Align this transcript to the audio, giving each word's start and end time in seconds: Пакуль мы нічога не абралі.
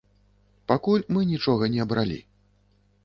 Пакуль 0.71 1.05
мы 1.17 1.25
нічога 1.33 1.63
не 1.75 1.79
абралі. 1.85 2.19